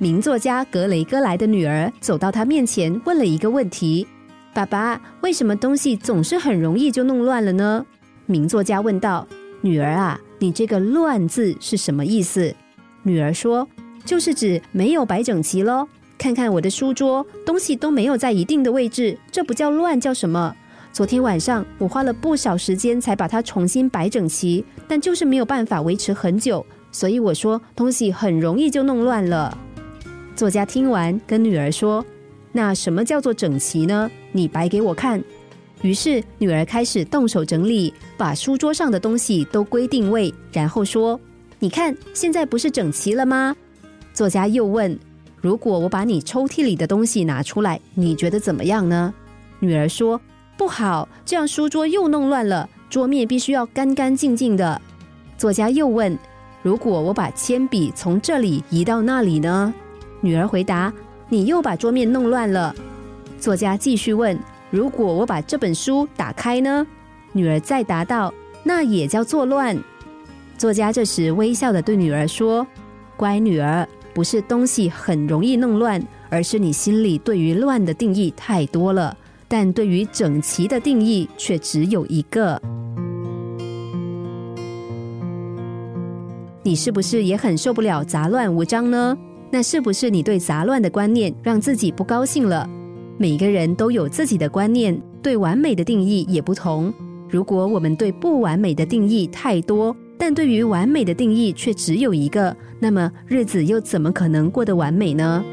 [0.00, 4.06] 名作家格雷戈莱的女儿走到他面前，问了一个问题
[4.54, 7.84] ：“爸爸，为什么东西总是很容易就弄乱了呢？”
[8.26, 9.26] 名作家问道
[9.60, 12.54] ：“女儿啊，你这个‘乱’字是什么意思？”
[13.02, 13.68] 女儿说
[14.06, 15.88] ：“就是指没有摆整齐喽。
[16.16, 20.54] 看看我的书桌，东西都没有在一定的位置，这不叫乱，叫什么？
[20.92, 29.58] 昨天晚上我花了不少时间才把它重新摆整齐，但就是没有办法维持很久，所以我说东西很容易就弄乱了。”
[30.38, 32.06] 作家听完，跟女儿说
[32.54, 34.08] ：“那什么叫做整齐呢？
[34.30, 35.20] 你摆给我看。”
[35.82, 41.18] 于是女儿开始动手整理，把书桌上的东西都归定位，然后说
[41.58, 43.56] ：“你看，现在不是整齐了吗？”
[44.14, 44.96] 作家又问
[45.42, 49.12] ：“如果我把你抽屉里的东西拿出来，你觉得怎么样呢？”
[49.58, 50.20] 女儿说
[50.56, 54.80] ：“不好，这样书桌又弄乱了，桌面必须要干干净净的。”
[55.36, 56.16] 作家又问
[56.62, 59.74] ：“如果我把铅笔从这里移到那里呢？”
[60.20, 60.92] 女儿回答
[61.28, 62.74] ：“你又把桌面弄乱了。”
[63.38, 64.38] 作家继续问
[64.70, 66.86] ：“如果我把这本书打开呢？”
[67.32, 68.32] 女儿再答道
[68.64, 69.78] ：“那也叫作乱。”
[70.58, 72.66] 作家这时微笑的对女儿说
[73.16, 79.16] ：“乖女儿，不是东西很容易弄乱，而是你心里对于乱的定义太多了，
[79.46, 82.60] 但对于整齐的定义却只有一个。
[86.64, 89.16] 你是不是也很受不了杂乱无章呢？”
[89.50, 92.68] 那是不是你对杂乱的观念让自己不高兴了？
[93.16, 96.92] 每个人都有自己的观念，对完美的定义也不同。
[97.28, 105.44] 如果我们对不完美的定义太多，但对于完美的定义却只有一个，那么日子又怎么可能过得完美呢？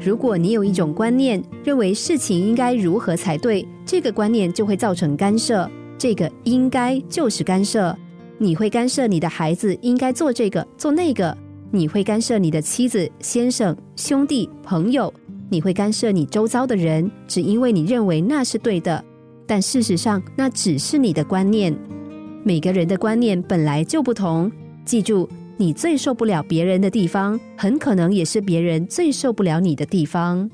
[0.00, 5.68] 如果你有一种观念，认为事情应该如何才对，这个观念就会造成干涉。
[5.98, 7.96] 这个应该就是干涉，
[8.38, 11.36] 你会干涉你的孩子应该做这个做那个。
[11.70, 15.12] 你会干涉你的妻子、先生、兄弟、朋友，
[15.50, 19.04] 你会干涉你周遭的人，只因为你认为那是对的。
[19.46, 21.76] 但事实上，那只是你的观念。
[22.42, 24.50] 每个人的观念本来就不同。
[24.84, 30.50] 记住，你最受不了别人的地方，很可能也是别人最受不了你的地方。